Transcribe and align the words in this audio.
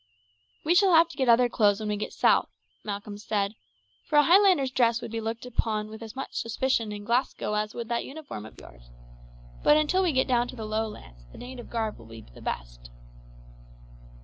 "We 0.63 0.73
shall 0.73 0.95
have 0.95 1.09
to 1.09 1.15
get 1.15 1.29
other 1.29 1.47
clothes 1.47 1.79
when 1.79 1.89
we 1.89 1.95
get 1.95 2.11
south," 2.11 2.49
Malcolm 2.83 3.19
said; 3.19 3.53
"for 4.07 4.17
a 4.17 4.23
Highlander's 4.23 4.71
dress 4.71 4.99
would 4.99 5.11
be 5.11 5.21
looked 5.21 5.45
upon 5.45 5.89
with 5.89 6.01
as 6.01 6.15
much 6.15 6.33
suspicion 6.39 6.91
in 6.91 7.03
Glasgow 7.03 7.53
as 7.53 7.75
would 7.75 7.87
that 7.89 8.03
uniform 8.03 8.47
of 8.47 8.57
yours. 8.59 8.89
But 9.63 9.77
until 9.77 10.01
we 10.01 10.11
get 10.11 10.27
down 10.27 10.47
to 10.47 10.55
the 10.55 10.65
Lowlands 10.65 11.27
the 11.31 11.37
native 11.37 11.69
garb 11.69 11.99
will 11.99 12.07
be 12.07 12.21
the 12.23 12.41
best." 12.41 12.89